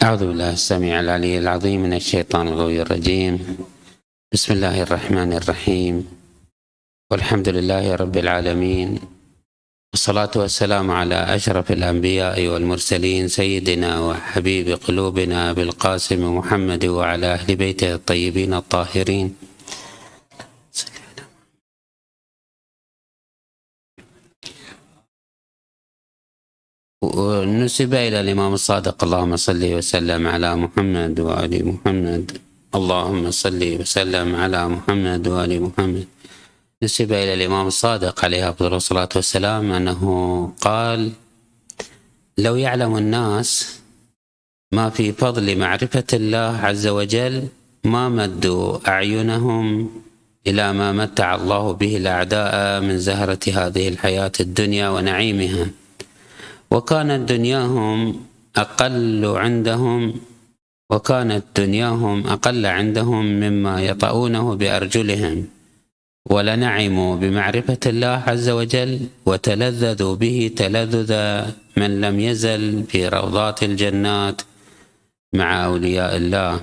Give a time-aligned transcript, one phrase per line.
[0.00, 3.36] أعوذ بالله السميع العلي العظيم من الشيطان الغوي الرجيم.
[4.32, 5.94] بسم الله الرحمن الرحيم.
[7.12, 8.98] والحمد لله رب العالمين.
[9.92, 18.54] والصلاة والسلام على أشرف الأنبياء والمرسلين سيدنا وحبيب قلوبنا بالقاسم محمد وعلى أهل بيته الطيبين
[18.54, 19.49] الطاهرين.
[27.02, 29.04] ونسب إلى الإمام الصادق.
[29.04, 32.38] اللهم صل وسلم على محمد وآل محمد.
[32.74, 36.06] اللهم صل وسلم على محمد وآل محمد.
[36.82, 40.02] نسب إلى الإمام الصادق عليه أفضل الصلاة والسلام أنه
[40.60, 41.12] قال
[42.38, 43.80] لو يعلم الناس
[44.72, 47.48] ما في فضل معرفة الله عز وجل
[47.84, 49.90] ما مدوا أعينهم
[50.46, 55.79] إلى ما متع الله به الأعداء من زهرة هذه الحياة الدنيا ونعيمها.
[56.72, 57.98] وكانت دنياهم
[58.56, 60.14] أقل عندهم
[60.90, 65.46] وكانت دنياهم أقل عندهم مما يطؤونه بأرجلهم.
[66.30, 71.12] ولنعموا بمعرفة الله عز وجل وتلذذوا به تلذذ
[71.76, 74.42] من لم يزل في روضات الجنات
[75.34, 76.60] مع أولياء الله.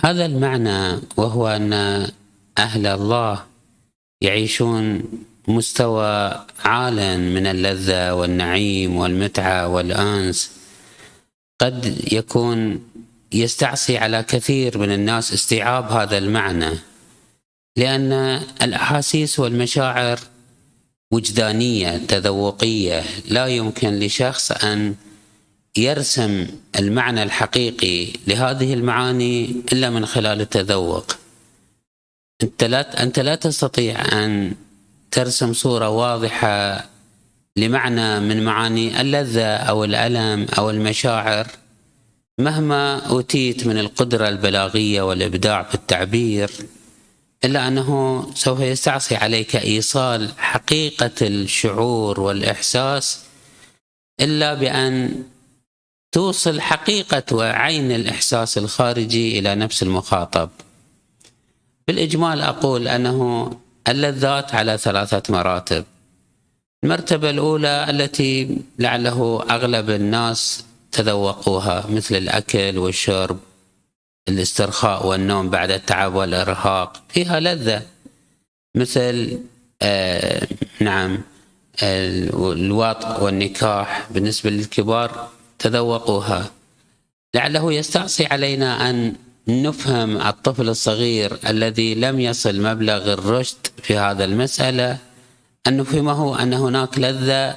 [0.00, 1.72] هذا المعنى وهو أن
[2.58, 3.44] أهل الله
[4.20, 5.02] يعيشون
[5.48, 10.50] مستوى عال من اللذة والنعيم والمتعة والأنس.
[11.60, 12.84] قد يكون
[13.32, 16.70] يستعصي على كثير من الناس استيعاب هذا المعنى
[17.76, 18.12] لأن
[18.62, 20.20] الأحاسيس والمشاعر
[21.12, 23.04] وجدانية تذوقية.
[23.28, 24.94] لا يمكن لشخص أن
[25.76, 26.46] يرسم
[26.78, 31.16] المعنى الحقيقي لهذه المعاني إلا من خلال التذوق.
[32.42, 34.54] أنت لا أنت لا تستطيع أن
[35.10, 36.84] ترسم صورة واضحة
[37.56, 41.46] لمعنى من معاني اللذة أو الألم أو المشاعر
[42.40, 46.50] مهما أوتيت من القدرة البلاغية والإبداع في التعبير
[47.44, 53.20] إلا أنه سوف يستعصي عليك إيصال حقيقة الشعور والإحساس
[54.20, 55.24] إلا بأن
[56.12, 60.50] توصل حقيقة وعين الإحساس الخارجي إلى نفس المخاطب.
[61.88, 63.50] بالإجمال أقول أنه
[63.88, 65.84] اللذات على ثلاثة مراتب.
[66.84, 73.38] المرتبة الأولى التي لعله أغلب الناس تذوقوها مثل الأكل والشرب
[74.28, 77.02] الاسترخاء والنوم بعد التعب والإرهاق.
[77.08, 77.82] فيها لذة
[78.74, 79.38] مثل
[79.82, 80.46] آه
[80.80, 81.20] نعم
[81.82, 85.28] الوطء والنكاح بالنسبة للكبار
[85.58, 86.50] تذوقوها.
[87.34, 89.14] لعله يستعصي علينا أن
[89.48, 94.98] نفهم الطفل الصغير الذي لم يصل مبلغ الرشد في هذا المسألة
[95.66, 97.56] أن نفهمه أن هناك لذة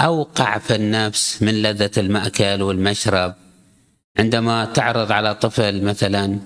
[0.00, 3.34] أوقع في النفس من لذة المأكل والمشرب.
[4.18, 6.38] عندما تعرض على طفل مثلا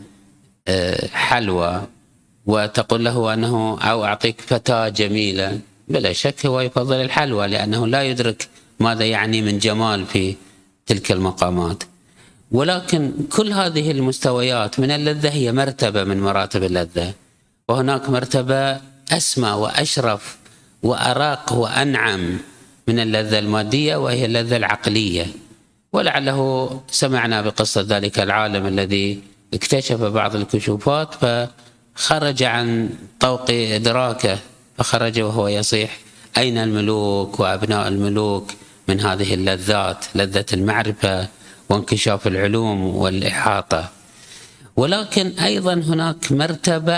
[1.13, 1.87] حلوى
[2.47, 8.49] وتقول له أنه أو أعطيك فتاة جميلة بلا شك هو يفضل الحلوى لأنه لا يدرك
[8.81, 10.37] ماذا يعني من جمال في
[10.87, 11.85] تلك المقامات.
[12.53, 17.15] ولكن كل هذه المستويات من اللذة هي مرتبة من مراتب اللذة.
[17.69, 18.81] وهناك مرتبة
[19.13, 20.37] أسمى وأشرف
[20.83, 22.39] وأراق وأنعم
[22.89, 25.27] من اللذة المادية وهي اللذة العقلية.
[25.93, 29.23] ولعله سمعنا بقصة ذلك العالم الذي
[29.55, 32.91] اكتشف بعض الكشوفات فخرج عن
[33.21, 34.39] طوق إدراكه
[34.79, 35.99] فخرج وهو يصيح
[36.39, 38.51] أين الملوك وأبناء الملوك
[38.89, 41.29] من هذه اللذات لذة المعرفة
[41.69, 43.98] وانكشاف العلوم والإحاطة؟
[44.79, 46.97] ولكن أيضا هناك مرتبة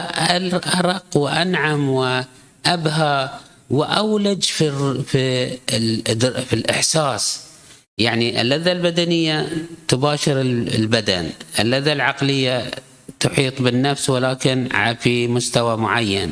[0.78, 3.30] أرق وأنعم وأبهى
[3.70, 4.68] وأولج في
[5.02, 5.56] في
[6.44, 7.40] في الإحساس.
[7.98, 9.48] يعني اللذة البدنية
[9.88, 11.30] تباشر البدن.
[11.58, 12.70] اللذة العقلية
[13.20, 14.68] تحيط بالنفس ولكن
[15.00, 16.30] في مستوى معين.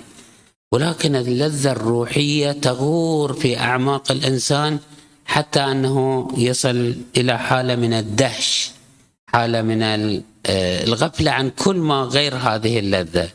[0.73, 4.79] ولكن اللذة الروحية تغور في أعماق الإنسان
[5.27, 8.71] حتى أنه يصل إلى حالة من الدهش
[9.33, 9.83] حالة من
[10.49, 13.29] الغفلة عن كل ما غير هذه اللذة.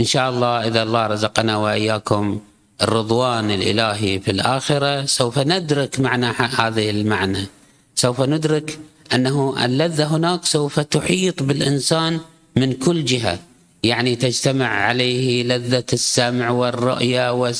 [0.00, 2.40] إن شاء الله إذا الله رزقنا وإياكم
[2.82, 6.26] الرضوان الإلهي في الآخرة سوف ندرك معنى
[6.60, 7.46] هذه المعنى.
[7.94, 8.78] سوف ندرك
[9.14, 12.20] أنه اللذة هناك سوف تحيط بالإنسان
[12.56, 13.38] من كل جهة.
[13.82, 17.52] يعني تجتمع عليه لذة السمع والرؤية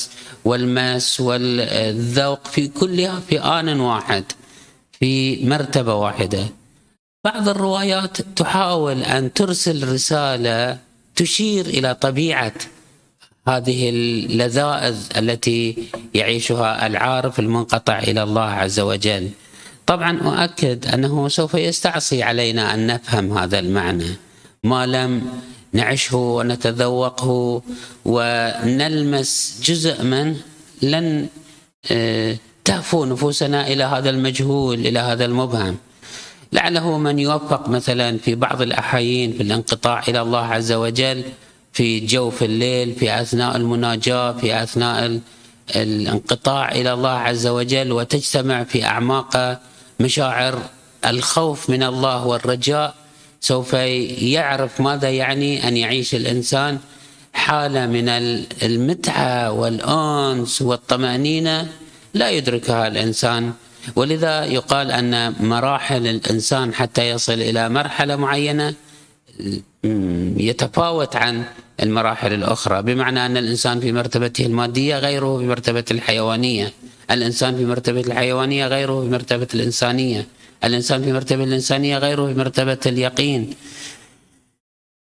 [0.45, 4.23] والمس والذوق في كلها في آن واحد
[4.99, 6.45] في مرتبة واحدة.
[7.23, 10.77] بعض الروايات تحاول أن ترسل رسالة
[11.15, 12.53] تشير إلى طبيعة
[13.47, 19.29] هذه اللذائذ التي يعيشها العارف المنقطع إلى الله عز وجل.
[19.85, 24.15] طبعا أؤكد أنه سوف يستعصي علينا أن نفهم هذا المعنى.
[24.63, 25.41] ما لم
[25.73, 27.61] نعشه ونتذوقه
[28.05, 30.35] ونلمس جزء منه
[30.81, 31.27] لن
[31.91, 35.77] آه، تهفو نفوسنا إلى هذا المجهول إلى هذا المبهم.
[36.53, 41.23] لعله من يوفق مثلا في بعض الأحايين في الانقطاع إلى الله عز وجل
[41.73, 45.19] في جوف الليل في أثناء المناجاة في أثناء
[45.75, 49.61] الانقطاع إلى الله عز وجل وتجتمع في أعماق
[49.99, 50.61] مشاعر
[51.05, 52.95] الخوف من الله والرجاء.
[53.41, 56.79] سوف يعرف ماذا يعني أن يعيش الإنسان
[57.33, 58.09] حالة من
[58.63, 61.67] المتعة والأنس والطمأنينة.
[62.13, 63.53] لا يدركها الإنسان.
[63.95, 68.73] ولذا يقال أن مراحل الإنسان حتى يصل إلى مرحلة معينة
[70.37, 71.43] يتفاوت عن
[71.83, 72.81] المراحل الأخرى.
[72.81, 76.73] بمعنى أن الإنسان في مرتبته المادية غيره في مرتبة الحيوانية.
[77.11, 80.27] الإنسان في مرتبة الحيوانية غيره في مرتبة الإنسانية.
[80.63, 83.53] الإنسان في مرتبة الإنسانية غيره في مرتبة اليقين.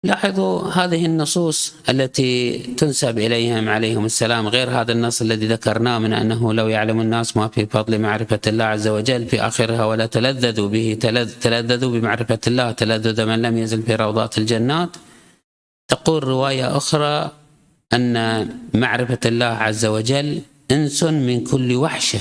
[0.05, 6.53] لاحظوا هذه النصوص التي تنسب إليهم عليهم السلام غير هذا النص الذي ذكرناه من أنه
[6.53, 10.97] لو يعلم الناس ما في فضل معرفة الله عز وجل في آخرها ولا تلذذوا به
[11.41, 14.89] تلذذوا بمعرفة الله تلذذ من لم يزل في روضات الجنات.
[15.87, 17.31] تقول رواية أخرى
[17.93, 20.41] أن معرفة الله عز وجل
[20.71, 22.19] إنس من كل وحشة.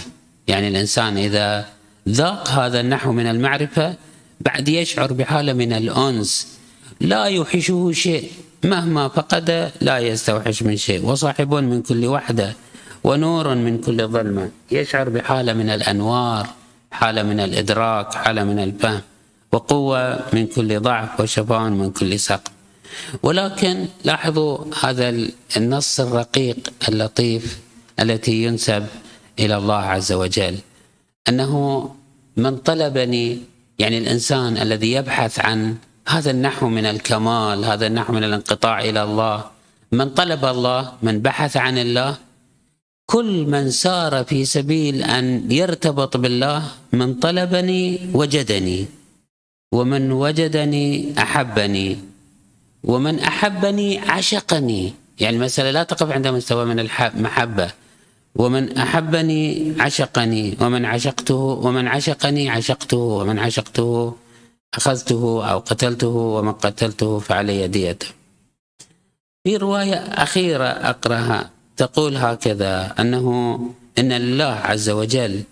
[0.48, 1.66] يعني الإنسان إذا
[2.08, 3.94] ذاق هذا النحو من المعرفة
[4.40, 6.53] بعد يشعر بحالة من الأنس.
[7.00, 8.30] لا يوحشه شيء.
[8.64, 11.06] مهما فقد لا يستوحش من شيء.
[11.06, 12.56] وصاحب من كل وحده
[13.04, 14.50] ونور من كل ظلمة.
[14.70, 16.46] يشعر بحالة من الأنوار
[16.90, 19.00] حالة من الإدراك حالة من الفهم.
[19.52, 22.52] وقوة من كل ضعف وشفاء من كل سقم
[23.22, 25.14] ولكن لاحظوا هذا
[25.56, 26.56] النص الرقيق
[26.88, 27.58] اللطيف
[28.00, 28.86] التي ينسب
[29.38, 30.58] إلى الله عز وجل.
[31.28, 31.52] أنه
[32.36, 33.38] من طلبني
[33.78, 35.76] يعني الإنسان الذي يبحث عن
[36.08, 39.44] هذا النحو من الكمال هذا النحو من الانقطاع إلى الله.
[39.92, 42.16] من طلب الله من بحث عن الله
[43.06, 46.62] كل من سار في سبيل أن يرتبط بالله
[46.92, 48.86] من طلبني وجدني.
[49.72, 51.98] ومن وجدني أحبني.
[52.84, 54.92] ومن أحبني عشقني.
[55.20, 57.70] يعني المسألة لا تقف عند مستوى من المحبه
[58.34, 60.56] ومن أحبني عشقني.
[60.60, 62.96] ومن عشقته ومن عشقني عشقته.
[62.96, 64.23] ومن عشقته
[64.76, 68.06] أخذته أو قتلته ومن قتلته فعلي ديته.
[69.44, 73.26] في رواية أخيرة أقرأها تقول هكذا أنه
[73.98, 75.42] إن لله عز وجل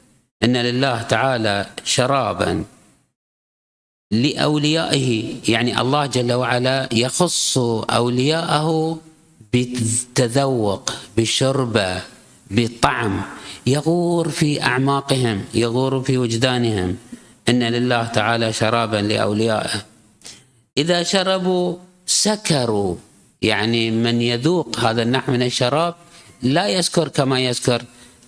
[0.44, 2.64] إن لله تعالى شرابا
[4.12, 7.58] لأوليائه يعني الله جل وعلا يخص
[7.90, 8.98] أولياءه
[9.52, 12.00] بالتذوق بشربه
[12.50, 13.22] بطعم
[13.66, 16.96] يغور في أعماقهم يغور في وجدانهم.
[17.48, 19.82] إن لله تعالى شرابا لأوليائه.
[20.78, 22.96] إذا شربوا سكروا.
[23.42, 25.94] يعني من يذوق هذا النحو من الشراب
[26.42, 27.82] لا يسكر كما يسكر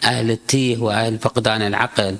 [0.05, 2.17] أهل التيه وأهل فقدان العقل.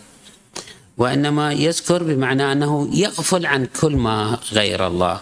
[0.99, 5.21] وإنما يسكر بمعنى أنه يغفل عن كل ما غير الله.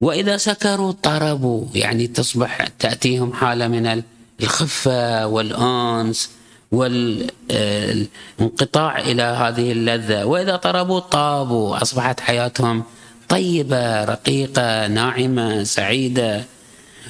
[0.00, 1.66] وإذا سكروا طربوا.
[1.74, 4.02] يعني تصبح تأتيهم حالة من
[4.40, 6.30] الخفة والأنس.
[6.74, 10.24] والانقطاع إلى هذه اللذة.
[10.24, 12.84] وإذا طربوا طابوا أصبحت حياتهم
[13.28, 16.44] طيبة رقيقة ناعمة سعيدة.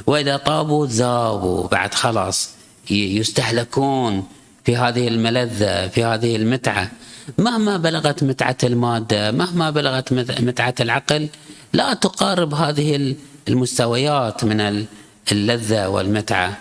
[0.07, 2.51] وإذا طابوا ذابوا بعد خلاص
[2.91, 4.27] يستهلكون
[4.65, 6.91] في هذه الملذة في هذه المتعة.
[7.39, 11.29] مهما بلغت متعة المادة مهما بلغت متعة العقل
[11.73, 13.15] لا تقارب هذه
[13.49, 14.87] المستويات من
[15.33, 16.59] اللذة والمتعة.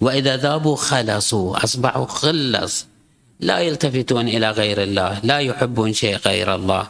[0.00, 2.86] وإذا ذابوا خلصوا أصبحوا خلص.
[3.40, 6.88] لا يلتفتون إلى غير الله لا يحبون شيء غير الله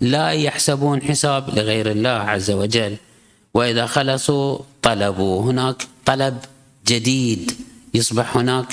[0.00, 2.96] لا يحسبون حساب لغير الله عز وجل.
[3.54, 5.42] وإذا خلصوا طلبوا.
[5.42, 6.38] هناك طلب
[6.86, 7.52] جديد
[7.94, 8.66] يصبح هناك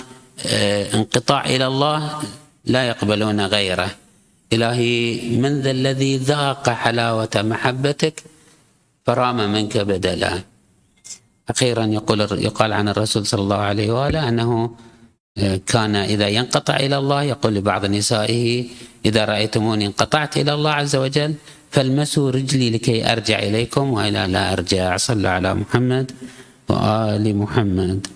[0.46, 2.22] آه، انقطاع إلى الله
[2.65, 3.89] لا يقبلون غيره.
[4.53, 8.24] إلهي من ذا الذي ذاق حلاوة محبتك؟
[9.06, 10.57] فرام منك بدلا.
[11.50, 14.75] أخيرا يقول يقال عن الرسول صلى الله عليه وآله أنه
[15.38, 18.66] آه، كان إذا ينقطع إلى الله يقول لبعض نسائه
[19.06, 21.34] إذا رأيتموني انقطعت إلى الله عز وجل
[21.72, 26.12] فالمسوا رجلي لكي أرجع إليكم وإلى لا أرجع صلى على محمد
[26.70, 28.08] وآل محمد.